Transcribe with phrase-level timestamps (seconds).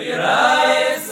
[0.00, 1.02] Alright,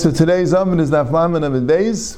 [0.00, 2.16] so today's oven is Naflaman of the days.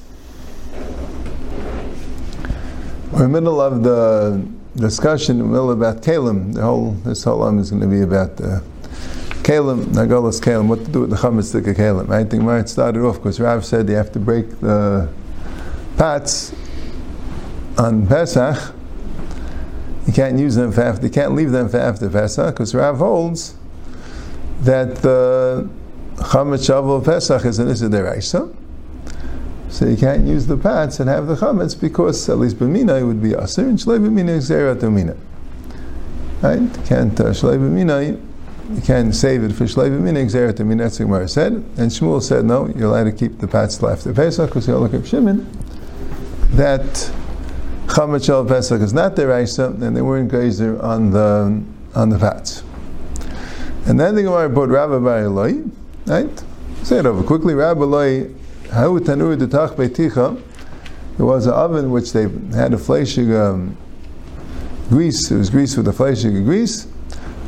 [3.10, 4.46] We're in the middle of the
[4.76, 6.54] discussion in the middle about Kalim.
[6.54, 8.62] The whole this whole oven is going to be about the
[9.42, 12.08] Kalim, Nagolas Kalim, what to do with the of Kalim.
[12.10, 15.12] I think where it started off because Rav said you have to break the
[15.96, 16.54] pots
[17.76, 18.75] on Pesach.
[20.06, 22.98] You can't use them for after, you can't leave them for after Pesach because Rav
[22.98, 23.56] holds
[24.60, 25.68] that the
[26.16, 28.54] chametz shavu Pesach is an Issa.
[29.68, 33.04] So you can't use the pots and have the chametz because at least b'mina it
[33.04, 34.50] would be aser and shlei b'mina is
[34.82, 35.16] mina.
[36.40, 36.86] Right?
[36.86, 38.22] Can't uh, shlei.
[38.74, 40.84] You can't save it for shlei b'mina xerat mina.
[40.84, 41.52] That's what Gemara said.
[41.52, 42.68] And Shmuel said no.
[42.68, 45.46] You're allowed to keep the pots till after Pesach because you look at Shimon
[46.52, 47.12] that
[47.96, 51.62] chametz shavu Pesach is not deraisa and they weren't geyser on the
[51.94, 52.62] on the pots.
[53.86, 55.30] And then the Gemara put Rabbi Bar
[56.06, 56.44] Right?
[56.82, 57.54] Say it over quickly.
[57.54, 58.24] Rabbi Loi,
[58.70, 60.42] how tanur detach beiticha.
[61.16, 63.78] There was an oven which they had a fleshig um,
[64.90, 65.30] grease.
[65.30, 66.86] It was grease with a fleshig grease.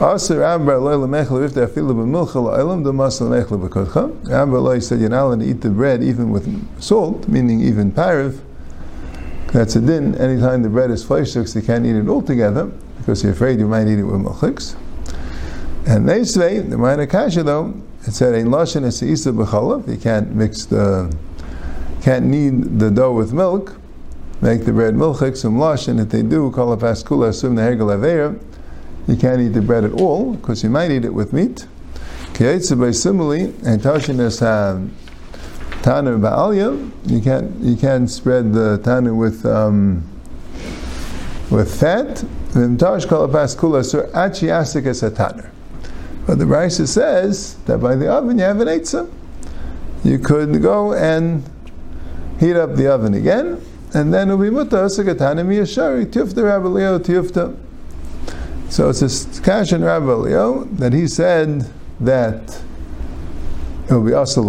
[0.01, 4.30] Also, Rabbi Loi lemechel if they afilu b'milcha the masal lemechel b'kodcha.
[4.30, 7.92] Rabbi Loi said you're not allowed to eat the bread even with salt, meaning even
[7.92, 8.41] pariv.
[9.53, 10.15] That's a din.
[10.17, 12.67] Anytime the bread is fleshig, you can't eat it all together
[12.99, 14.77] because you're afraid you might eat it with milchiks.
[15.87, 17.75] And they say the minor kasha though
[18.07, 19.89] it said in lashon is isa b'chalav.
[19.89, 21.15] You can't mix the,
[22.01, 23.77] can't knead the dough with milk.
[24.41, 26.01] Make the bread milchik some lashon.
[26.01, 28.39] If they do, it paskula assume the.
[29.09, 31.67] You can't eat the bread at all because you might eat it with meat.
[32.35, 34.39] Kiyetze by simile and tashin is
[35.83, 36.91] tanu ba'alya.
[37.07, 40.05] You can't you can't spread the tanu with um,
[41.51, 42.25] with fat.
[42.51, 45.11] V'imtash kol paskula sur achi asik es a
[46.29, 49.11] but the Brisa says that by the oven you have an eitzah.
[50.05, 51.43] You could go and
[52.39, 53.58] heat up the oven again,
[53.95, 57.57] and then it'll be mutar sakatana miyashari tufta Rabbi Leo tufta.
[58.69, 61.67] So it's a kash in Rabbi Leo that he said
[61.98, 62.61] that
[63.89, 64.45] it will be asal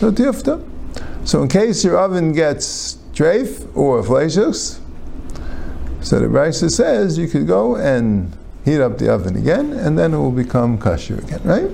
[0.00, 0.62] no tufta.
[1.24, 4.78] So in case your oven gets treif or fleshus,
[6.00, 8.32] so the Brisa says you could go and
[8.64, 11.70] heat up the oven again, and then it will become kosher again, right?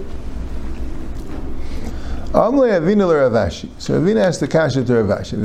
[2.33, 3.69] Amle Avina Rav Ashi.
[3.79, 5.37] So Avina asked the kasha to Rav Ashi.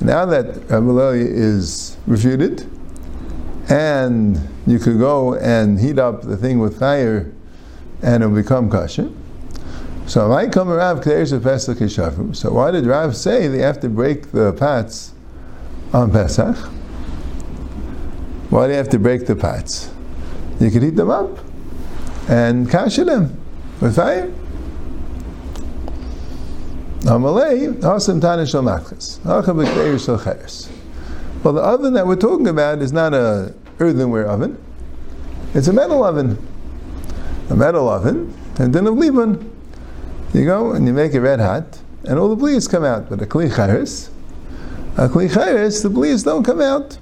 [0.00, 2.66] Now that Rabbi is refuted,
[3.68, 7.30] and you could go and heat up the thing with fire,
[8.00, 9.10] and it will become kosher.
[10.08, 15.12] So I come around So why did Rav say they have to break the pots
[15.92, 16.56] on Pesach?
[18.48, 19.90] Why do you have to break the pots?
[20.60, 21.38] You could heat them up
[22.26, 23.38] and kash them
[23.82, 24.32] with fire.
[27.00, 29.22] Amalei, awesome tanishal machlis.
[31.44, 34.56] Well, the oven that we're talking about is not a earthenware oven.
[35.52, 36.38] It's a metal oven.
[37.50, 39.57] A metal oven, and then a Liban.
[40.34, 43.08] You go and you make it red hot, and all the bleeds come out.
[43.08, 44.10] But a kli chayres,
[44.96, 46.98] a kli chayres, the bleeds don't come out.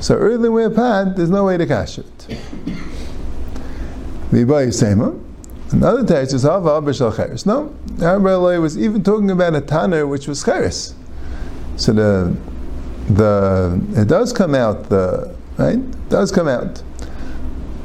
[0.00, 2.38] So earthenware pot, there's no way to cash it.
[5.70, 7.44] Another text is Hava B'Shal Cheres.
[7.46, 10.94] No, Rabbi was even talking about a tanner which was Cheres.
[11.76, 12.36] So the
[13.08, 16.82] the it does come out the right it does come out,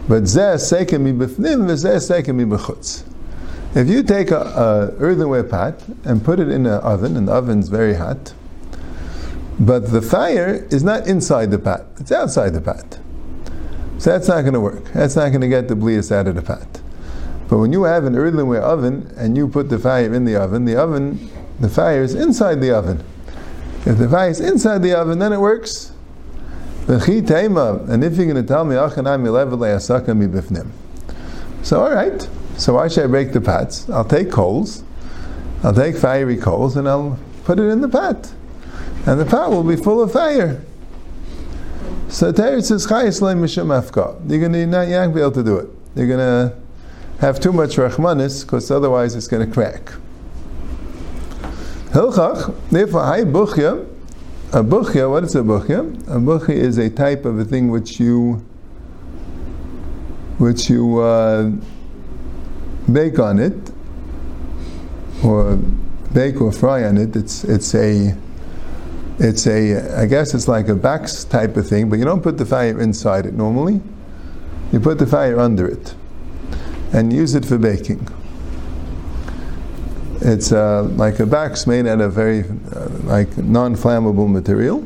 [0.07, 1.99] but zeh seikem mi b'fnim v'zeh
[2.47, 3.03] b'chutz.
[3.75, 7.69] If you take a, earthenware pot and put it in an oven, and the oven's
[7.69, 8.33] very hot,
[9.59, 12.99] but the fire is not inside the pot, it's outside the pot.
[13.97, 14.83] So that's not going to work.
[14.93, 16.81] That's not going to get the blias out of the pot.
[17.47, 20.65] But when you have an earthenware oven and you put the fire in the oven,
[20.65, 21.29] the oven,
[21.59, 23.03] the fire is inside the oven.
[23.85, 25.91] If the fire is inside the oven, then it works.
[26.87, 27.01] And
[28.03, 28.75] if you're going to tell me,
[31.63, 33.89] so all right, so why should I break the pots?
[33.89, 34.83] I'll take coals,
[35.63, 38.31] I'll take fiery coals, and I'll put it in the pot
[39.05, 40.61] and the pot will be full of fire.
[42.07, 44.17] So Teretz says, Chayis Mishum Afka.
[44.29, 45.69] You're going to not be able to do it.
[45.95, 46.55] You're going to
[47.19, 49.91] have too much Rachmanis, because otherwise it's going to crack.
[51.91, 53.87] Hilchach, therefore, Hay Buchya,
[54.53, 56.07] a Buchya, what is a Buchya?
[56.07, 58.45] A Buchya is a type of a thing which you
[60.39, 61.51] which you uh,
[62.91, 63.71] bake on it,
[65.23, 65.57] or
[66.13, 67.15] bake or fry on it.
[67.15, 68.15] It's, it's a
[69.19, 72.37] It's a, I guess it's like a box type of thing, but you don't put
[72.37, 73.79] the fire inside it normally.
[74.71, 75.93] You put the fire under it
[76.93, 78.07] and use it for baking.
[80.21, 82.43] It's uh, like a box made out of very
[82.73, 84.83] uh, like non-flammable material,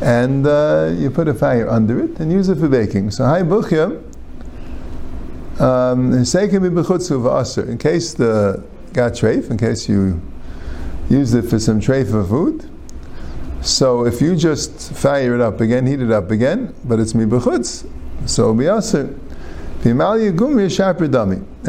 [0.00, 3.10] and uh, you put a fire under it and use it for baking.
[3.10, 4.00] So hi buchya,
[5.60, 8.62] um, in case the
[8.92, 10.20] got treif, in case you
[11.08, 12.68] use it for some treif of food.
[13.62, 17.86] So if you just fire it up again, heat it up again, but it's mibachutz,
[18.26, 19.18] so be aser.
[19.84, 20.02] And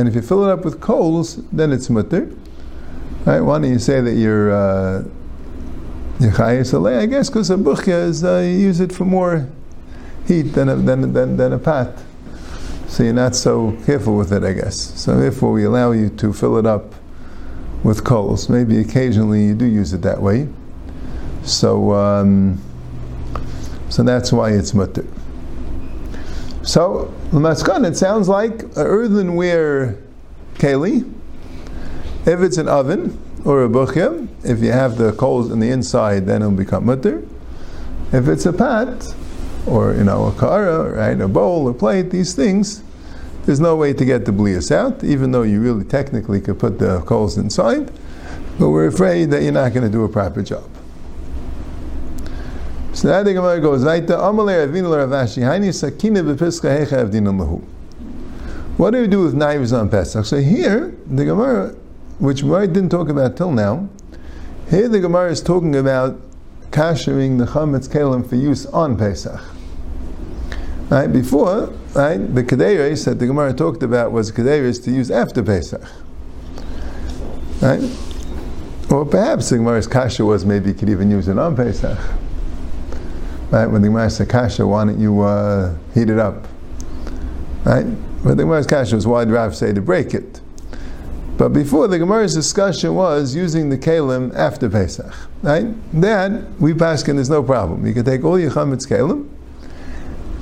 [0.07, 2.31] if you fill it up with coals, then it's mutter.
[3.25, 3.41] Right?
[3.41, 5.03] Why don't you say that you're uh,
[6.19, 9.47] I guess because a buchya is uh, you use it for more
[10.25, 11.93] heat than a, than, than, than a pat.
[12.97, 14.75] So you're not so careful with it, I guess.
[14.75, 16.95] So therefore, we allow you to fill it up
[17.83, 18.49] with coals.
[18.49, 20.47] Maybe occasionally you do use it that way.
[21.44, 22.59] So, um,
[23.89, 25.05] so that's why it's mutter.
[26.63, 30.01] So, Maskan, it sounds like an earthenware
[30.55, 31.07] keli.
[32.25, 33.15] If it's an oven
[33.45, 37.23] or a buchya, if you have the coals in the inside, then it'll become mutter.
[38.11, 39.13] If it's a pat,
[39.67, 42.81] or you know, a kara, right, a bowl, a plate, these things,
[43.47, 46.79] there's no way to get the blias out, even though you really technically could put
[46.79, 47.89] the coals inside.
[48.59, 50.69] But we're afraid that you're not going to do a proper job.
[52.91, 54.05] So now the Gemara goes, right
[58.77, 60.25] What do we do with knives on Pesach?
[60.25, 61.73] So here, the Gemara,
[62.19, 63.88] which we didn't talk about till now,
[64.69, 66.19] here the Gemara is talking about
[66.71, 69.39] kashering the chametz kelim for use on Pesach.
[70.89, 75.44] Right before, right, the kaderis that the Gemara talked about was kaderis to use after
[75.44, 75.81] Pesach.
[77.61, 77.81] Right,
[78.91, 81.97] or perhaps the Gemara's kasha was maybe you could even use it on Pesach.
[83.49, 86.47] Right, when the Gemara said kasha, why don't you uh, heat it up?
[87.65, 87.85] Right,
[88.23, 90.39] but the Gemara's kasha was why did Rav say to break it?
[91.38, 95.13] But before the Gemara's discussion was using the kalim after Pesach.
[95.44, 97.85] Right, then we paskin there's no problem.
[97.85, 99.29] You can take all your chametz kalim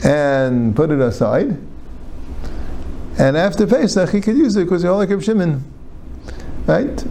[0.03, 1.57] and put it aside.
[3.17, 5.63] And after Pesach, he could use it because you're like Shimon.
[6.67, 7.05] Right?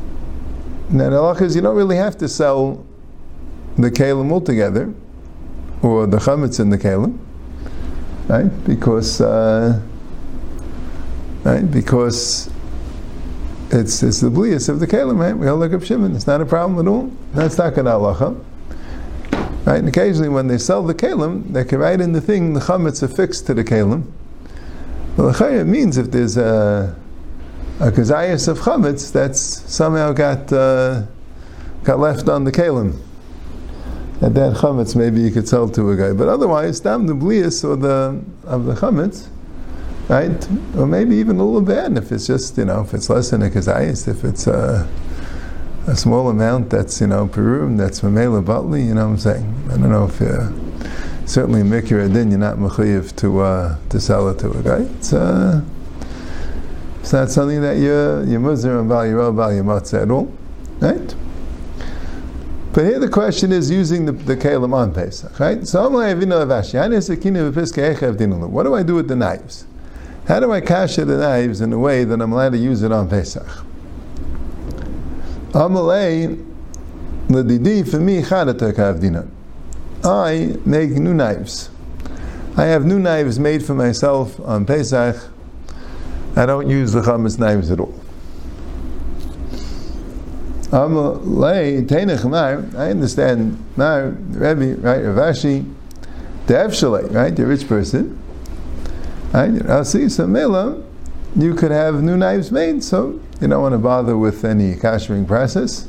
[0.91, 2.85] Now, the halach is you don't really have to sell
[3.77, 4.93] the kalim altogether,
[5.83, 7.19] or the chametz in the kalim,
[8.29, 8.51] right?
[8.65, 9.81] Because, uh,
[11.43, 11.69] right?
[11.71, 12.51] Because
[13.71, 15.37] it's, it's the blias of the kalim, right?
[15.37, 16.15] We all look up Shimon.
[16.15, 17.11] It's not a problem at all.
[17.33, 18.45] That's not an halacha.
[19.65, 19.79] Right?
[19.79, 23.03] And occasionally when they sell the kalim, they can write in the thing the chametz
[23.03, 24.11] affixed to the kalim.
[25.17, 26.95] Well, the means if there's a
[27.81, 31.03] a kazayas of chametz that's somehow got uh,
[31.83, 33.01] got left on the kalim.
[34.23, 37.65] At that chametz, maybe you could sell to a guy, but otherwise, dam the blias
[37.65, 39.29] or the of the chametz,
[40.09, 40.49] right?
[40.77, 43.43] Or maybe even a little bit if it's just you know if it's less than
[43.43, 44.87] a kazayas, if it's uh,
[45.87, 49.55] a small amount that's, you know, Peru, that's Mamela Butli, you know what I'm saying?
[49.67, 50.51] I don't know if uh,
[51.27, 54.81] certainly Mikra Din, you're not Mechayiv to, uh, to sell it to a guy.
[54.97, 55.63] It's, uh,
[57.01, 60.33] it's not something that you're, you're about your matzah at all,
[60.81, 61.15] right?
[62.73, 65.67] But here the question is using the, the Kalim on Pesach, right?
[65.67, 65.87] So
[68.49, 69.67] what do I do with the knives?
[70.27, 72.91] How do I cash the knives in a way that I'm allowed to use it
[72.91, 73.47] on Pesach?
[75.55, 76.45] Amalei
[77.29, 78.25] ledidi for me
[80.05, 81.71] I make new knives.
[82.57, 85.17] I have new knives made for myself on Pesach.
[86.35, 87.95] I don't use the chametz knives at all.
[90.73, 92.65] Amalei teinech mar.
[92.77, 95.73] I understand mar Rebbe right Rav Ashi
[96.47, 98.19] the Efshalei right the rich person.
[99.33, 100.35] Right, I'll see some.
[101.37, 105.27] You could have new knives made, so you don't want to bother with any kashering
[105.27, 105.89] process,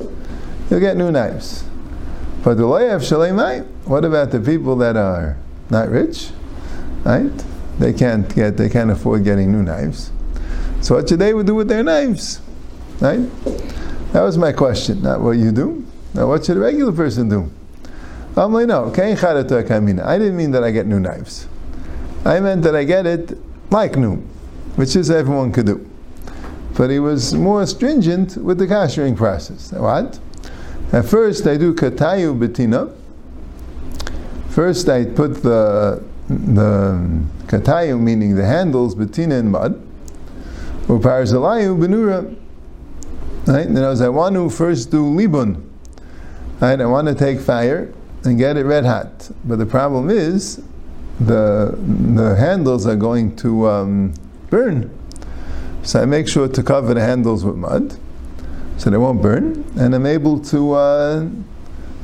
[0.69, 1.63] you'll get new knives.
[2.43, 5.37] But the loyav shalemai, what about the people that are
[5.69, 6.29] not rich?
[7.03, 7.31] Right?
[7.79, 10.11] They can't get, they can't afford getting new knives.
[10.81, 12.41] So what should they do with their knives?
[12.99, 13.19] Right?
[14.13, 15.85] That was my question, not what you do.
[16.13, 17.51] Now what should a regular person do?
[18.37, 21.47] I'm like, no, I didn't mean that I get new knives.
[22.25, 23.37] I meant that I get it
[23.71, 24.17] like new,
[24.75, 25.89] which is everyone could do
[26.75, 29.71] but he was more stringent with the kashering process.
[29.71, 30.19] What?
[30.91, 32.93] At first, I do katayu betina.
[34.49, 39.81] First, I put the the katayu, meaning the handles, betina in mud.
[40.87, 42.35] Uparzalayu benura.
[43.47, 43.67] Right?
[43.67, 45.63] And as I want to first do libun.
[46.59, 46.79] Right?
[46.79, 49.29] I want to take fire and get it red hot.
[49.45, 50.61] But the problem is,
[51.19, 54.13] the the handles are going to um,
[54.49, 54.91] burn.
[55.85, 57.95] So I make sure to cover the handles with mud,
[58.77, 61.29] so they won't burn, and I'm able to uh,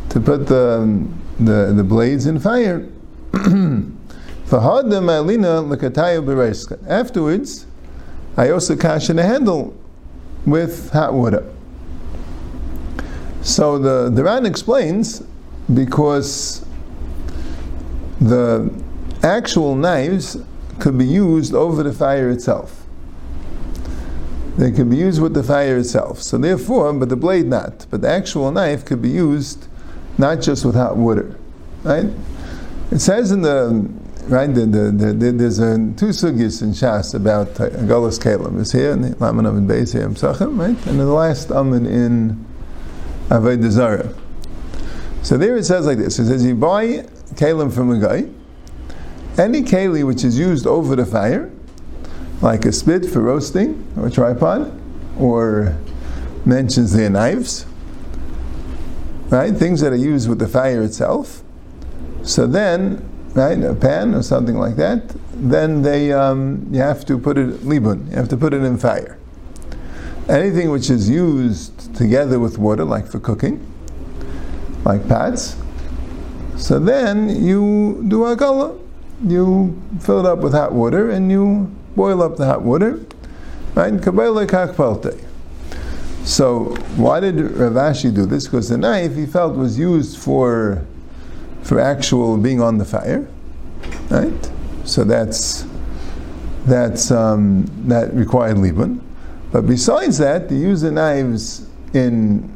[0.09, 1.07] to put the,
[1.39, 2.87] the the blades in fire.
[6.87, 7.65] Afterwards,
[8.37, 9.73] I also caution the handle
[10.45, 11.43] with hot water.
[13.41, 15.23] So the, the Ran explains
[15.73, 16.63] because
[18.19, 18.71] the
[19.23, 20.37] actual knives
[20.79, 22.80] could be used over the fire itself.
[24.61, 26.21] They can be used with the fire itself.
[26.21, 27.87] So therefore, but the blade not.
[27.89, 29.65] But the actual knife could be used
[30.19, 31.35] not just with hot water.
[31.81, 32.05] Right?
[32.91, 33.89] It says in the
[34.27, 38.61] right the, the, the, there's a, two sugis in Shas about uh, Golas Kalim.
[38.61, 40.85] It's here in the Laman Amin Beis here in Pesachim, right?
[40.85, 42.45] And the last Amin in
[43.29, 44.15] Avodah.
[45.23, 48.29] So there it says like this: It says you buy kalim from a guy,
[49.41, 51.49] any keli which is used over the fire,
[52.41, 54.79] like a spit for roasting or a tripod,
[55.19, 55.77] or
[56.45, 57.65] mentions their knives,
[59.29, 59.53] right?
[59.55, 61.43] Things that are used with the fire itself.
[62.23, 67.17] So then, right, a pan or something like that, then they um, you have to
[67.17, 68.09] put it libun.
[68.09, 69.17] You have to put it in fire.
[70.29, 73.65] Anything which is used together with water, like for cooking,
[74.85, 75.57] like pads,
[76.57, 78.77] so then you do a gala.
[79.25, 82.99] You fill it up with hot water and you boil up the hot water.
[83.73, 83.93] Right?
[86.23, 88.45] So why did Rav Ashi do this?
[88.45, 90.85] Because the knife he felt was used for
[91.63, 93.27] for actual being on the fire,
[94.09, 94.51] right?
[94.83, 95.65] So that's
[96.65, 99.01] that's um, that required libun.
[99.51, 102.49] But besides that, you use the knives in,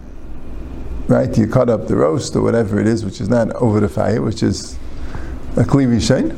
[1.08, 3.89] right, you cut up the roast or whatever it is, which is not over the
[3.89, 4.77] fire, which is
[5.58, 6.38] a klivishain.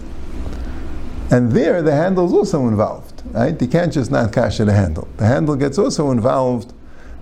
[1.29, 3.59] And there, the handle is also involved, right?
[3.61, 5.07] You can't just not kasha the handle.
[5.17, 6.73] The handle gets also involved,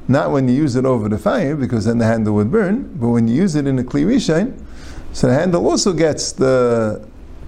[0.08, 3.10] not when you use it over the fire, because then the handle would burn, but
[3.10, 4.62] when you use it in a klivishain,
[5.12, 7.08] so the handle also gets the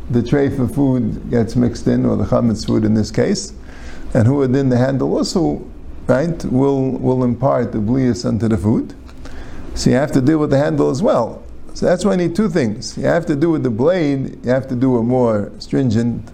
[0.09, 3.51] the tray for food gets mixed in, or the chametz food in this case,
[4.13, 5.61] and who then the handle also
[6.07, 8.95] right, will, will impart the blias onto the food.
[9.75, 11.43] So you have to deal with the handle as well.
[11.73, 12.97] So that's why you need two things.
[12.97, 16.31] You have to do with the blade, you have to do a more stringent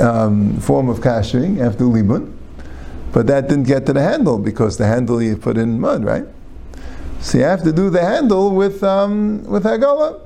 [0.00, 2.34] um, form of kashering, after libun.
[3.12, 6.26] But that didn't get to the handle because the handle you put in mud, right?
[7.20, 10.20] So you have to do the handle with um, with hagala.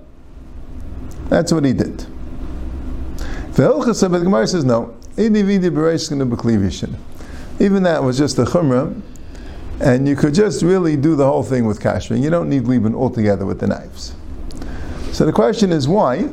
[1.28, 2.06] That's what he did.
[3.54, 4.96] The Gemara says no.
[5.16, 5.62] Even
[7.82, 9.00] that was just a chumrah,
[9.80, 12.18] and you could just really do the whole thing with kashmir.
[12.18, 14.14] You don't need libun altogether with the knives.
[15.12, 16.30] So the question is why?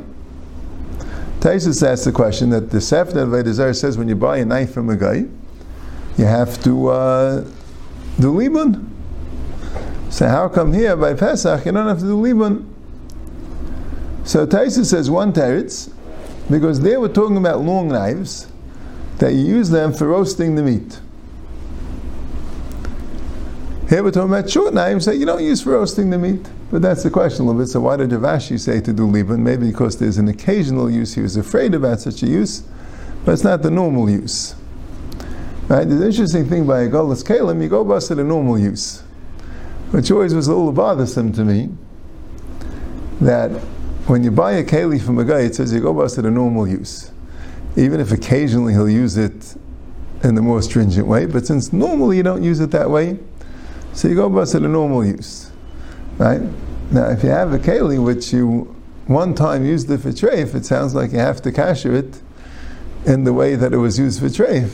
[1.40, 4.90] Tosfos asks the question that the Sefner Vedazar says when you buy a knife from
[4.90, 5.24] a guy,
[6.18, 7.40] you have to uh,
[8.20, 8.86] do libun.
[10.10, 12.66] So how come here by Pesach you don't have to do libun?
[14.24, 15.90] So Tosfos says one teretz,
[16.50, 18.46] because they were talking about long knives,
[19.16, 21.00] that you use them for roasting the meat.
[23.90, 26.48] Here we're talking about short knives that you don't use for roasting the meat.
[26.70, 27.66] But that's the question a little bit.
[27.66, 29.40] So why did Rav Ashi say to do libun?
[29.40, 31.12] Maybe because there's an occasional use.
[31.12, 32.62] He was afraid about such a use,
[33.24, 34.54] but it's not the normal use.
[35.66, 35.82] Right?
[35.82, 39.00] The interesting thing by a Golas Kalim, you go bust at a normal use.
[39.90, 41.70] Which always was a little bothersome to me,
[43.20, 43.50] that
[44.06, 46.30] when you buy a keli from a guy, it says you go bust at a
[46.30, 47.10] normal use.
[47.76, 49.56] Even if occasionally he'll use it
[50.22, 53.18] in the more stringent way, but since normally you don't use it that way,
[53.92, 55.50] so you go bust it a normal use,
[56.18, 56.40] right?
[56.90, 58.74] Now, if you have a keli which you
[59.06, 62.20] one time used it for treif, it sounds like you have to kasher it
[63.06, 64.72] in the way that it was used for treif.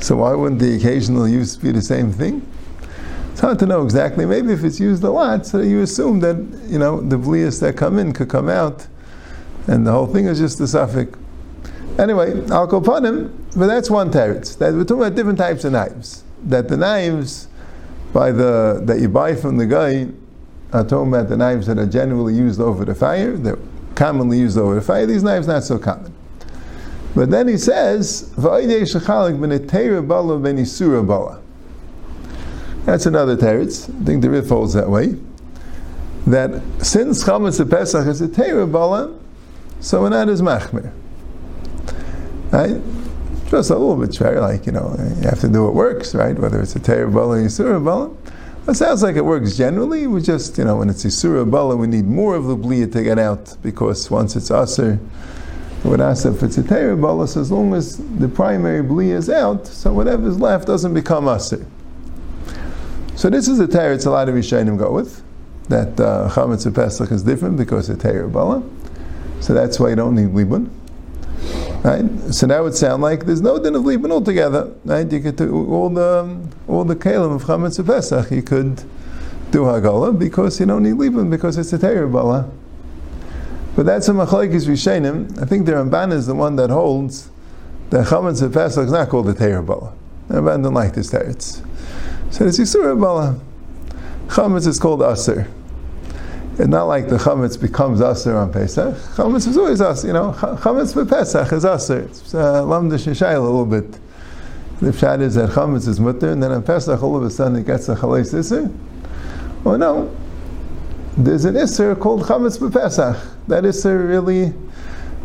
[0.00, 2.46] So why wouldn't the occasional use be the same thing?
[3.32, 4.24] It's hard to know exactly.
[4.26, 6.36] Maybe if it's used a lot, so you assume that
[6.68, 8.86] you know the blias that come in could come out,
[9.66, 11.18] and the whole thing is just a suffix.
[11.98, 14.56] Anyway, him, but that's one teretz.
[14.58, 16.24] That we're talking about different types of knives.
[16.44, 17.48] That the knives
[18.12, 20.08] by the that you buy from the guy
[20.72, 23.58] are talking about the knives that are generally used over the fire, they're
[23.94, 25.06] commonly used over the fire.
[25.06, 26.14] These knives not so common.
[27.14, 28.32] But then he says,
[32.86, 33.90] That's another teretz.
[33.90, 35.16] I think the Rif holds that way.
[36.26, 39.18] That since Chametz Pesach is a Teira Bala,
[39.80, 40.92] so we're not as machmir.
[42.52, 42.80] Right?
[43.50, 46.38] Just a little bit fair, like, you know, you have to do what works, right?
[46.38, 48.16] Whether it's a Torah or Yisur
[48.68, 50.06] It sounds like it works generally.
[50.06, 53.02] We just, you know, when it's Isura Bala, we need more of the Bliya to
[53.02, 55.00] get out because once it's Aser,
[55.82, 59.28] would ask if it's a Torah Bala, so as long as the primary Bliya is
[59.28, 61.66] out, so whatever's left doesn't become Aser.
[63.16, 65.22] So this is a Torah, it's a lot of Rishonim go with,
[65.68, 68.62] that uh, Chametz Pesach is different because it's Torah Bala.
[69.40, 70.70] So that's why you don't need Libun.
[71.82, 72.04] Right?
[72.30, 74.72] So that would sound like there's no din of Libun altogether.
[74.84, 75.10] Right?
[75.10, 78.30] You could do all the um, all the kalim of Chametz of Pesach.
[78.30, 78.76] You could
[79.50, 82.50] do Hagala because you don't need Libun because it's a Torah Bala.
[83.76, 85.40] But that's a Machlekes Rishonim.
[85.40, 87.30] I think the Ramban is the one that holds
[87.88, 89.94] that Chametz of Pesach is not called a Torah Bala.
[90.28, 91.64] The Ramban don't like this teretz.
[92.30, 93.40] So it's Yisura Bala.
[94.26, 95.48] Chametz is called Aser.
[96.60, 98.94] It's not like the chametz becomes aser on Pesach.
[99.14, 100.08] Chametz is always aser.
[100.08, 102.00] You know, chametz for Pesach is aser.
[102.00, 103.90] It's uh, a little bit.
[104.80, 107.56] The pshat is that chametz is mutter, and then on Pesach all of a sudden
[107.56, 108.70] it gets a chalais iser.
[109.64, 110.14] Oh no,
[111.16, 113.16] there's an iser called chametz for Pesach.
[113.48, 114.52] That iser really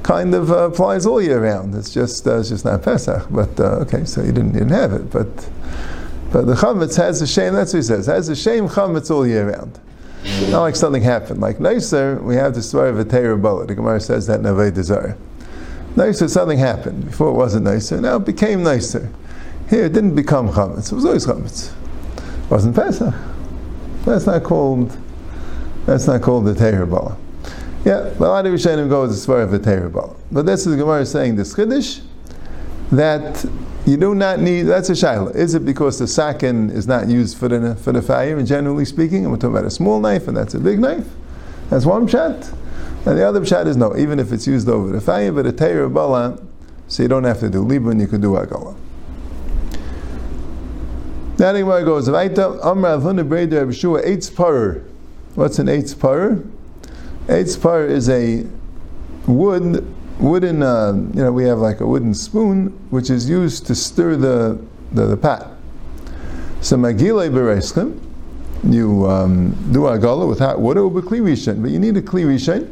[0.04, 1.76] kind of uh, applies all year round.
[1.76, 3.28] It's just uh, it's just not Pesach.
[3.30, 5.50] But uh, okay, so you didn't, you didn't have it, but.
[6.32, 7.54] But the chametz has a shame.
[7.54, 8.08] That's what he says.
[8.08, 9.80] Has a shame chametz all year round.
[10.50, 11.40] Not like something happened.
[11.40, 13.68] Like nicer, we have the story of a bullet.
[13.68, 15.18] The Gemara says that in Avodah Zarah.
[15.96, 17.06] Nicer, something happened.
[17.06, 19.12] Before it wasn't nicer, now it became nicer.
[19.70, 20.92] Here, it didn't become chametz.
[20.92, 21.74] It was always chametz.
[22.18, 23.14] It wasn't Pesach.
[24.04, 24.98] That's not called.
[25.86, 27.18] That's not called the Torah bala.
[27.86, 30.16] Yeah, a lot of Rishonim go with the story of the Torah bala.
[30.32, 32.02] But this is the Gemara saying this chiddush
[32.92, 33.46] that
[33.86, 35.36] you do not need, that's a shaila.
[35.36, 39.24] Is it because the sakin is not used for the, for the fire, generally speaking,
[39.24, 41.08] and we're talking about a small knife, and that's a big knife?
[41.70, 42.52] That's one pshat.
[43.06, 45.52] And the other pshat is no, even if it's used over the fire, but a
[45.52, 46.42] teir bala,
[46.88, 48.76] so you don't have to do libun, you could do agala.
[51.38, 52.10] Now the Gemara goes.
[55.36, 56.44] What's an Eitz Parer?
[57.28, 58.46] Eitz Parer is a
[59.28, 59.86] wood
[60.20, 64.16] wooden, uh, you know, we have like a wooden spoon which is used to stir
[64.16, 64.60] the,
[64.92, 65.48] the, the pat.
[66.62, 68.00] So magile bereschim,
[68.64, 72.72] you um, do agala with hot water but you need a kli rishon.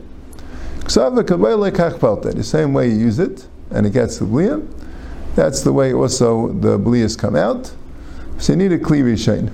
[0.85, 4.67] The same way you use it, and it gets the bliya,
[5.35, 7.73] that's the way also the bliyas come out.
[8.37, 9.51] So you need a kli.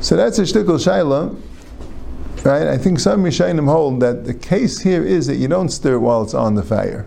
[0.00, 1.36] So that's a shtickle shaila
[2.44, 2.66] Right?
[2.66, 6.00] I think some Rishonim hold that the case here is that you don't stir it
[6.00, 7.06] while it's on the fire.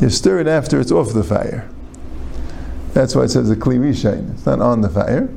[0.00, 1.70] You stir it after it's off the fire.
[2.92, 4.34] That's why it says a kli rishain.
[4.34, 5.28] It's not on the fire.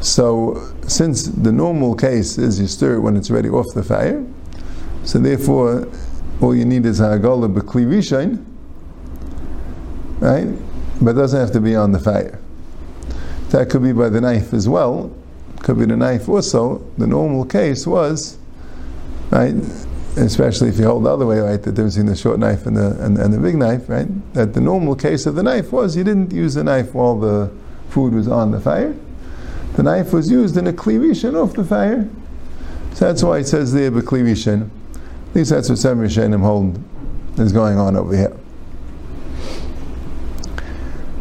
[0.00, 4.24] So, since the normal case is you stir it when it's already off the fire,
[5.04, 5.88] so therefore,
[6.40, 8.44] all you need is a b'kli rishain,
[10.20, 10.48] right?
[11.00, 12.38] But it doesn't have to be on the fire.
[13.50, 15.14] That could be by the knife as well,
[15.62, 16.78] could be the knife also.
[16.98, 18.38] The normal case was,
[19.30, 19.54] right,
[20.16, 22.76] especially if you hold the other way, right, the difference between the short knife and
[22.76, 25.96] the, and, and the big knife, right, that the normal case of the knife was
[25.96, 27.50] you didn't use the knife while the
[27.88, 28.94] food was on the fire.
[29.74, 32.08] The knife was used in a klivishan off the fire.
[32.94, 34.68] So that's why it says there, beklivishan.
[35.30, 36.78] At least that's what some Rishonim hold
[37.38, 38.36] is going on over here.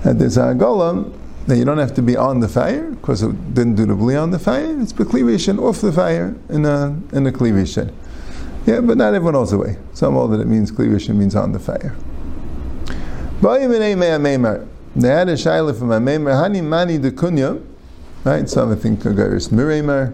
[0.04, 3.76] At this Agolam, that you don't have to be on the fire because it didn't
[3.76, 4.80] do the bli on the fire.
[4.80, 7.92] It's beklivishin off the fire in a in a klivishin.
[8.66, 9.78] Yeah, but not everyone knows the way.
[9.94, 11.96] Some hold that it means klivishin means on the fire.
[13.42, 17.66] They had a shaila from a meimer hani mani de kunya,
[18.24, 18.48] right?
[18.48, 20.14] Some I think gairis miremer.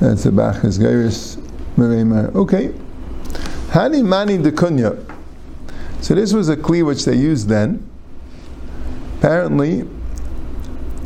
[0.00, 1.36] That's a bachas gairis
[1.76, 2.34] miremer.
[2.34, 2.72] Okay,
[3.68, 4.98] hani mani de kunya.
[6.00, 7.89] So this was a kli which they used then
[9.20, 9.86] Apparently,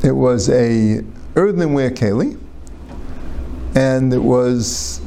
[0.05, 1.03] it was a
[1.35, 2.39] earthenware keli,
[3.75, 5.01] and it was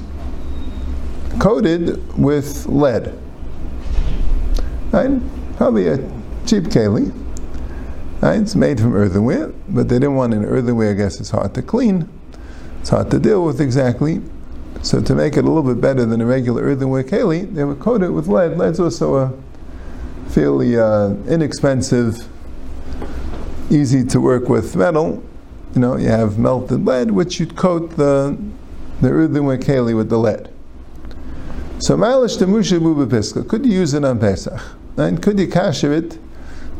[1.40, 3.18] coated with lead.
[4.92, 5.22] Right?
[5.56, 6.00] Probably a
[6.46, 7.14] cheap keli.
[8.22, 8.42] Right?
[8.42, 10.92] It's made from earthenware, but they didn't want an earthenware.
[10.92, 12.10] I guess it's hard to clean.
[12.82, 14.22] It's hard to deal with exactly.
[14.82, 17.80] So to make it a little bit better than a regular earthenware keli, they would
[17.80, 18.58] coat it with lead.
[18.58, 19.34] Lead's also a
[20.28, 22.28] fairly uh, inexpensive
[23.70, 25.24] easy to work with metal,
[25.74, 28.38] you know, you have melted lead, which you'd coat the
[29.02, 30.50] the keli with the lead.
[31.80, 33.48] So ma'alish temusha piska.
[33.48, 34.60] Could you use it on Pesach?
[34.98, 36.18] And could you kasher it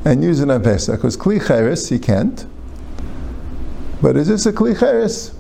[0.06, 0.96] and use it on Pesach?
[0.96, 2.46] Because kli cheres, you can't.
[4.02, 5.36] But is this a kli cheres?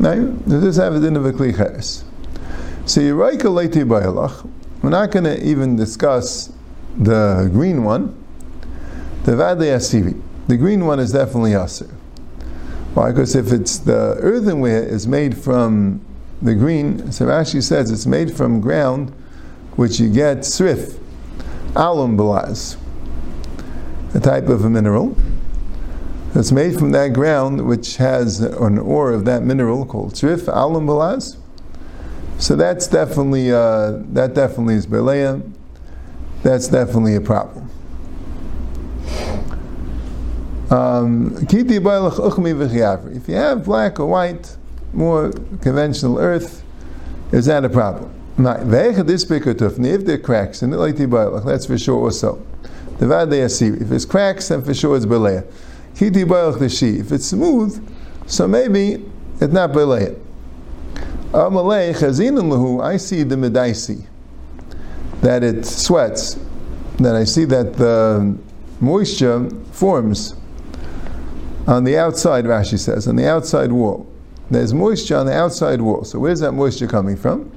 [0.00, 2.04] No, does this have a din of a kli cheres?
[2.86, 4.48] So you write a leiti bayalach.
[4.82, 6.52] We're not going to even discuss
[6.96, 8.16] the green one,
[9.24, 10.20] the vadei asivi.
[10.48, 11.90] The green one is definitely Aser.
[12.94, 13.10] Why?
[13.10, 16.00] Because if it's the earthenware is made from
[16.40, 19.10] the green, so Rashi says it's made from ground
[19.76, 20.98] which you get srif,
[21.76, 22.78] alum balaz,
[24.14, 25.14] a type of a mineral.
[26.34, 30.86] It's made from that ground which has an ore of that mineral called srif, alum
[30.86, 31.36] balaz.
[32.38, 35.42] So that's definitely uh, that definitely is belaya.
[36.42, 37.67] That's definitely a problem.
[40.70, 41.52] Um, if
[43.28, 44.56] you have black or white,
[44.92, 45.30] more
[45.62, 46.62] conventional earth,
[47.32, 48.12] is that a problem?
[48.38, 50.76] If there are cracks in it,
[51.46, 52.46] that's for sure also.
[53.00, 55.44] If there's cracks, then for sure it's belaya.
[56.00, 57.88] If it's smooth,
[58.26, 59.04] so maybe
[59.40, 60.16] it's not belaya.
[61.34, 64.06] I see the medaisi,
[65.22, 66.38] that it sweats,
[66.98, 68.36] that I see that the
[68.80, 70.34] moisture forms
[71.68, 74.10] on the outside, Rashi says, on the outside wall.
[74.50, 76.02] There's moisture on the outside wall.
[76.04, 77.52] So where's that moisture coming from?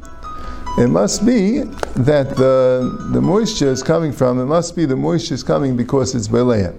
[0.77, 1.61] It must be
[1.95, 6.13] that the, the moisture is coming from, it must be the moisture is coming because
[6.13, 6.75] it's belea.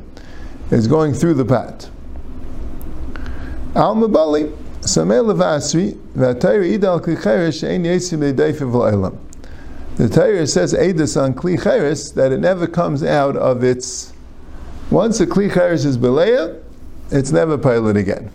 [0.71, 1.89] It's going through the pot.
[3.75, 3.95] Al
[7.01, 7.61] Klicheres,
[9.97, 14.13] The Torah says Edis on Kli that it never comes out of its.
[14.91, 16.62] Once a Kli is Belea,
[17.13, 18.31] it's never pilot again.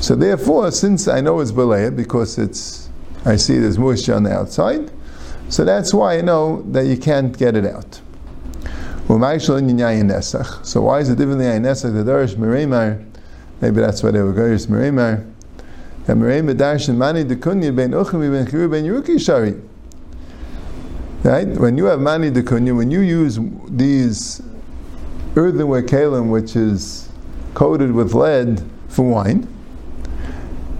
[0.00, 2.88] So therefore, since I know it's Belea, because it's,
[3.24, 4.90] I see there's moisture on the outside,
[5.48, 8.00] so that's why I know that you can't get it out.
[9.08, 11.92] So why is it different than Nesach?
[11.94, 13.04] The Darish Meremar,
[13.60, 15.24] maybe that's why they were Darish Meremar.
[21.24, 21.48] Right?
[21.48, 24.42] When you have Mani Dekunya, when you use these
[25.36, 27.07] earthenware kalim, which is
[27.58, 29.42] coated with lead for wine,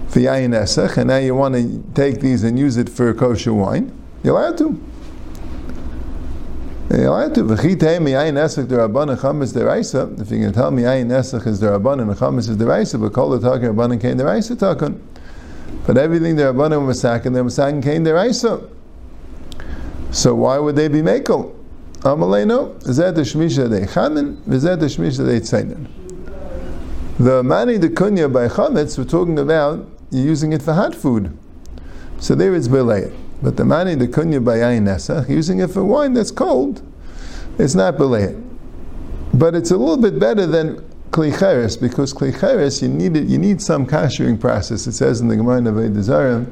[0.07, 3.53] for yayin esach, and now you want to take these and use it for kosher
[3.53, 3.91] wine,
[4.23, 4.81] you're allowed to.
[6.89, 7.51] You're allowed to.
[7.51, 9.51] If you can tell me yayin esach is the rabban and chametz is
[12.57, 15.05] the raisa, but kol the talking rabban came the raisa talking.
[15.85, 18.61] But everything the rabban was sacking, the masakin came the raisa.
[20.11, 21.53] So why would they be makel?
[22.03, 22.79] Amalei no.
[22.79, 25.87] Zed the shmisha de chamin, v'zed the shmisha tzayin.
[27.19, 31.37] The mani de kunya by chametz, we're talking about using it for hot food.
[32.17, 33.11] So there it's belay.
[33.43, 36.81] But the mani de kunya by ayin using it for wine that's cold,
[37.57, 38.37] it's not belay.
[39.33, 40.77] But it's a little bit better than
[41.11, 44.87] klicheres because klicheres you need it, you need some kashering process.
[44.87, 46.45] It says in the Gemara of Zara,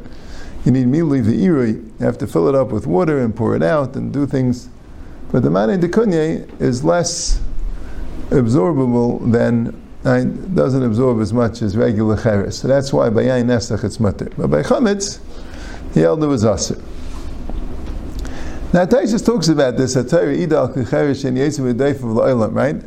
[0.65, 1.75] you need milui ve'irui.
[1.75, 4.67] You have to fill it up with water and pour it out and do things.
[5.32, 7.39] But the mani de kunya is less
[8.32, 9.87] absorbable than
[10.56, 12.58] doesn't absorb as much as regular cheres.
[12.60, 14.30] So that's why by yain nesach it's mutter.
[14.38, 15.20] But by chametz,
[15.93, 16.82] the elder was aser.
[18.74, 22.82] Now Tosfos talks about this at idal cheres and yesim v'deif of la'olam, right?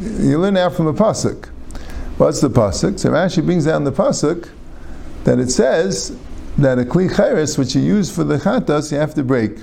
[0.00, 1.46] You learn out from a pasuk.
[2.18, 2.98] What's the pasuk?
[2.98, 4.48] So Rashi brings down the pasuk
[5.24, 6.16] that it says
[6.58, 9.58] that a kli cheres which you use for the chatas you have to break,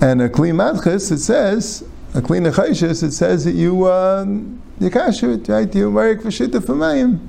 [0.00, 3.84] and a kli matches it says a kli nechayshis it says that you.
[3.84, 4.24] Uh,
[4.80, 5.72] you kasher it, right?
[5.74, 7.20] You marek v'shita f'mayim.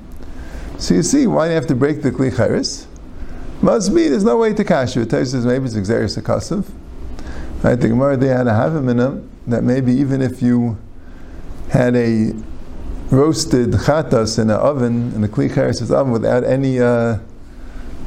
[0.78, 2.86] So you see, why do you have to break the kli charis?
[3.60, 5.12] Must be, there's no way to kasher it.
[5.12, 6.68] It says maybe it's exeris akasav.
[7.62, 7.76] Right?
[7.76, 10.78] The Gemara, they had a havamina that maybe even if you
[11.68, 12.32] had a
[13.10, 17.18] roasted chatas in an oven, in a kli charis oven, without any uh,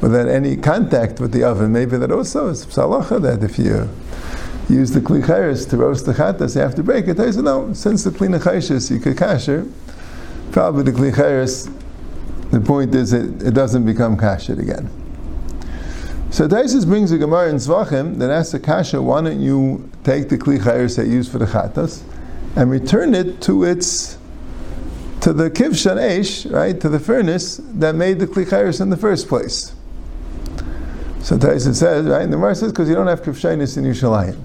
[0.00, 3.88] without any contact with the oven, maybe that also is psalacha that if you
[4.68, 5.24] use the kli
[5.70, 7.20] to roast the chatas, to break it.
[7.20, 9.70] I no, since the kli chayres you could kasher,
[10.52, 11.72] probably the kli
[12.50, 14.88] the point is it, it doesn't become kasher again.
[16.30, 20.28] So Tosfos brings a Gemara in Zvachim that asks the kasha, why don't you take
[20.28, 20.62] the kli
[20.96, 22.02] that you use for the chatas
[22.56, 24.18] and return it to its
[25.20, 29.28] to the kivshan esh, right, to the furnace that made the kli in the first
[29.28, 29.74] place.
[31.20, 34.40] So Tosfos says, right, and the Gemara says because you don't have kivshanis in Yerushalayim.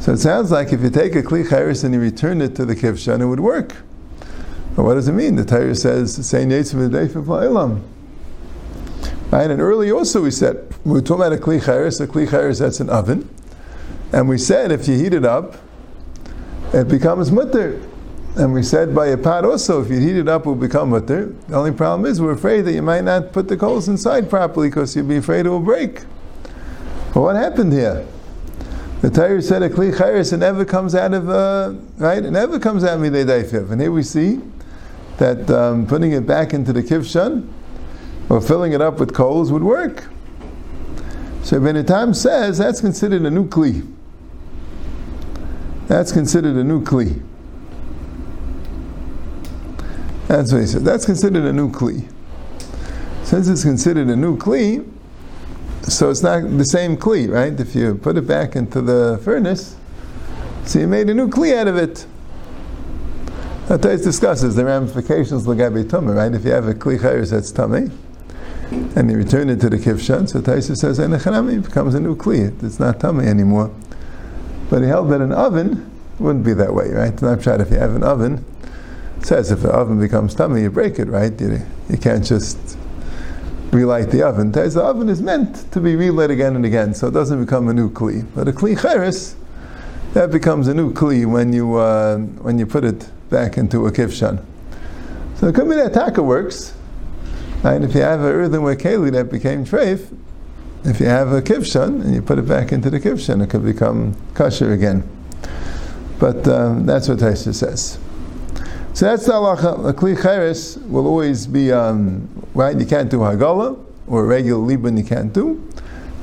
[0.00, 2.64] So it sounds like if you take a kli chayris and you return it to
[2.64, 3.76] the kivshan, it would work.
[4.74, 5.36] But what does it mean?
[5.36, 7.82] The Torah says, "Say neitzav v'deifav
[9.30, 12.00] Right, and earlier also we said we were talking about a kli chayris.
[12.00, 13.28] A kli chayris that's an oven,
[14.10, 15.56] and we said if you heat it up,
[16.72, 17.78] it becomes mutter.
[18.36, 20.90] And we said by a pot also, if you heat it up, it will become
[20.90, 21.34] mutter.
[21.48, 24.68] The only problem is we're afraid that you might not put the coals inside properly
[24.68, 26.04] because you'll be afraid it will break.
[27.12, 28.06] But what happened here?
[29.00, 32.22] The Torah said a kli chayris, it never comes out of uh, right.
[32.22, 33.70] It never comes out of midei daifiv.
[33.70, 34.40] And here we see
[35.16, 37.50] that um, putting it back into the kivshan
[38.28, 40.04] or filling it up with coals would work.
[41.42, 43.90] So Benatam says that's considered a new kli.
[45.88, 47.22] That's considered a new kli.
[50.28, 50.82] That's what he said.
[50.82, 52.06] That's considered a new kli.
[53.24, 54.86] Since it's considered a new kli,
[55.82, 57.58] so it's not the same kli, right?
[57.58, 59.76] If you put it back into the furnace,
[60.64, 62.06] so you made a new kli out of it.
[63.68, 66.34] That Tais discusses the ramifications lagabi tumah, right?
[66.34, 67.90] If you have a kli chayres that's tummy,
[68.70, 72.62] and you return it to the kivshan, so Taisa says enechanami becomes a new kli.
[72.62, 73.74] It's not tummy anymore.
[74.68, 75.90] But he held that an oven
[76.20, 77.16] wouldn't be that way, right?
[77.18, 78.44] Try if you have an oven.
[79.18, 81.38] It says if the oven becomes tummy, you break it, right?
[81.40, 82.78] You, you can't just
[83.72, 84.52] relight the oven.
[84.52, 87.74] The oven is meant to be relit again and again, so it doesn't become a
[87.74, 88.26] new kli.
[88.34, 89.36] But a kli cheres,
[90.12, 93.92] that becomes a new kli when you uh, when you put it back into a
[93.92, 94.44] kivshan.
[95.36, 96.74] So it could be that taka works.
[97.62, 100.14] and If you have an earthenware keli that became treif,
[100.84, 103.64] if you have a kivshan and you put it back into the kivshan, it could
[103.64, 105.08] become kosher again.
[106.18, 107.98] But um, that's what Taisha says.
[109.00, 109.88] So that's the halacha.
[109.88, 112.78] A kli cheres will always be um, right.
[112.78, 114.98] You can't do hagala or regular libun.
[114.98, 115.66] You can't do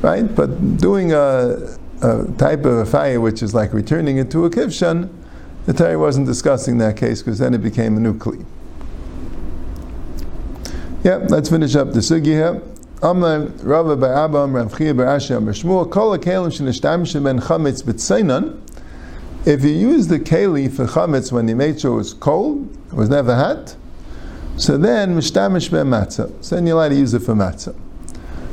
[0.03, 0.21] right.
[0.35, 4.51] But doing a, a type of a fire which is like returning it to a
[4.51, 5.09] kivshan,
[5.65, 8.45] the Torah wasn't discussing that case because then it became a new kli.
[11.03, 12.61] Yeah, let's finish up the sugi here.
[13.01, 17.81] Amar Rava by Abba Rav Chia bar Ashi Amar Shmuel Kol HaKelim Shenishtam Ben Chametz
[17.81, 18.61] B'Tzeinan
[19.47, 21.47] If you use the keli for chametz when
[21.79, 23.77] sure it was cold, it was never hot,
[24.57, 26.43] so then mishtamish ben matzah.
[26.43, 27.73] So then you're allowed to use it for matzah.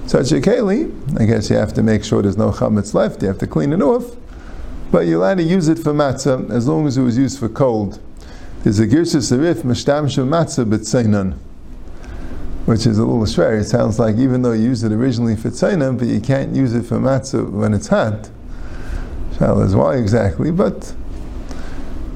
[0.06, 3.22] Such a keli, I guess you have to make sure there's no chametz left.
[3.22, 4.14] You have to clean it off,
[4.92, 7.48] but you're allowed to use it for matzah as long as it was used for
[7.48, 8.00] cold.
[8.62, 11.36] There's a girsa serif mishtamish ben matzah b'tzeinan
[12.66, 13.66] which is a little strange.
[13.66, 16.72] It sounds like even though you used it originally for tzainim, but you can't use
[16.72, 18.30] it for matzah when it's hot.
[19.36, 20.94] Shaila is why exactly, but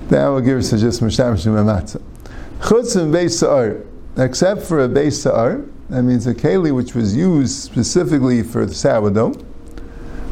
[0.08, 2.00] the hour gives us just mishamshim matzah.
[2.60, 3.82] Chutz and beis sa'ar,
[4.16, 8.74] except for a beis sa'ar, that means a keli which was used specifically for the
[8.74, 9.32] sourdough.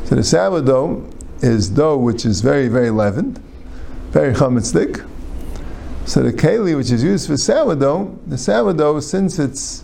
[0.04, 3.38] So the sourdough is dough which is very, very leavened,
[4.10, 5.08] very chametzik.
[6.04, 9.82] So the keli which is used for sourdough, the sourdough, since it's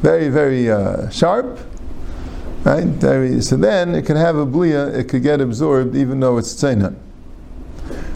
[0.00, 1.58] very, very uh, sharp.
[2.66, 3.44] Right?
[3.44, 6.96] So then it can have a blia, it could get absorbed even though it's tzeinan.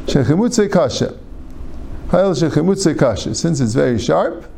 [0.07, 1.17] Shechimutze kasha.
[2.09, 3.37] Ha'el shechimutze kasha.
[3.37, 4.51] Since it's very sharp,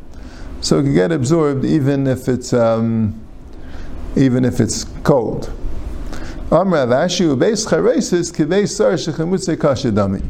[0.61, 3.21] so it can get absorbed even if it's um,
[4.15, 5.53] even if it's cold.
[6.51, 10.25] Amra vashu beis charesis kivei sar shechimutze kasha dami.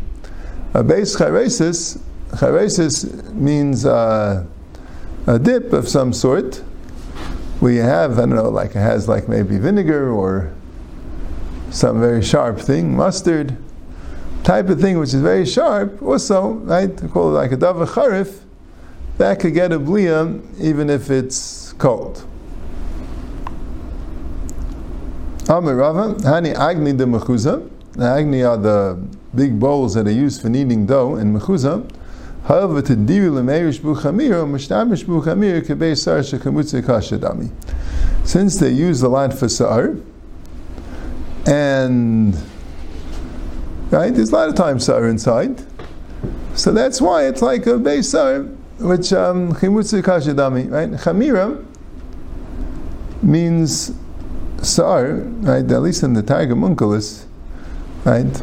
[0.74, 4.46] A beis charesis, charesis means uh,
[5.26, 6.62] a dip of some sort
[7.72, 10.54] you have, I don't know, like it has like maybe vinegar or
[11.70, 13.58] some very sharp thing, mustard
[14.44, 17.88] type of thing which is very sharp, also, right, they call it like a dava
[17.88, 18.42] charif,
[19.18, 22.26] that could get a blia even if it's cold.
[25.50, 27.70] Amir Rava, Hani Agni de Mechuza.
[27.94, 28.98] The Agni are the
[29.36, 31.88] big bowls that are used for kneading dough in Mechuza.
[32.46, 37.52] However, to diru lemeirish buchamir, mishtamish buchamir kebei sar kashadami.
[38.26, 39.96] Since they use the lot for sar,
[41.46, 42.36] and
[43.92, 45.64] right, there's a lot of times sar inside,
[46.56, 50.92] so that's why it's like a beisar, which chimutze um, kashadami, right?
[50.92, 51.66] Chamira
[53.22, 53.94] means
[54.62, 55.70] sar, right?
[55.70, 57.24] At least in the Targum Onkelos,
[58.04, 58.42] right?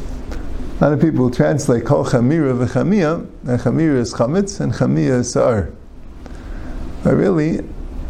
[0.80, 3.16] A lot of people translate kol chamira v'chamia,
[3.46, 5.70] and chamira is chametz, and chamia is sa'ar.
[7.04, 7.58] But really,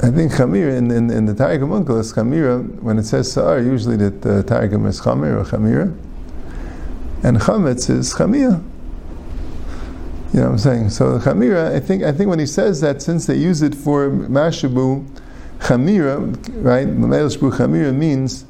[0.00, 3.96] I think chamira, in, in, in the Targum Onkelos, chamira, when it says sa'ar, usually
[3.96, 5.92] that the Targum is chamir or chamira,
[7.24, 8.62] and chametz is chamia.
[10.32, 10.90] You know what I'm saying?
[10.90, 14.10] So chamira, I think, I think when he says that, since they use it for
[14.10, 15.04] mashabu,
[15.58, 16.86] chamira, right?
[16.86, 18.44] Lamel chamira means,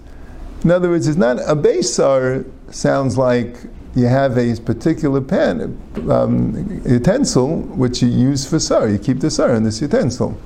[0.62, 3.56] in other words, it's not a basar sounds like
[3.94, 8.88] you have a particular pan, um, utensil which you use for sar.
[8.88, 10.38] You keep the sar in this utensil.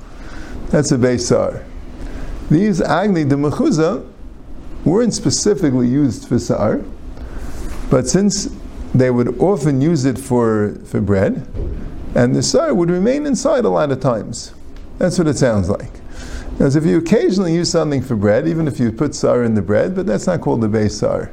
[0.71, 1.65] That's a base sar.
[2.51, 4.07] These agni de mechuza
[4.85, 6.83] weren't specifically used for sar,
[7.91, 8.49] but since
[8.95, 11.47] they would often use it for, for bread,
[12.15, 14.55] and the sar would remain inside a lot of times.
[14.99, 15.91] That's what it sounds like.
[16.61, 19.63] As if you occasionally use something for bread, even if you put sar in the
[19.63, 21.33] bread, but that's not called the base sar.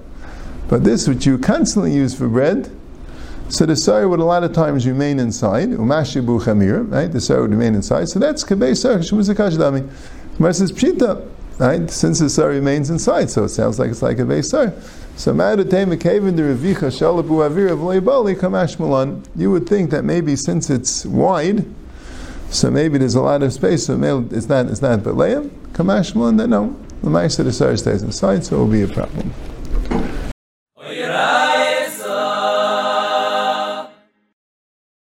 [0.72, 2.72] But this, which you constantly use for bread,
[3.50, 5.72] So the sar would a lot of times remain inside.
[5.72, 7.12] Umashibu chamir, right?
[7.12, 8.08] The sar would remain inside.
[8.08, 9.90] So that's kabei sar shmuzikash dami.
[10.40, 11.92] Pshita, right?
[11.92, 14.72] Since the sar remains inside, so it sounds like it's like a base sar.
[15.18, 19.24] So ma'adatei mekavin the revicha shalabu avir of leibali kamash malan.
[19.36, 21.66] You would think that maybe since it's wide,
[22.50, 23.88] so maybe there's a lot of space.
[23.88, 26.38] So it's not it's not but layim kamash malan.
[26.38, 29.34] That no, the ma'aser the sar stays inside, so it will be a problem.